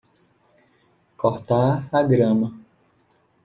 [1.23, 2.51] Cortar a grama.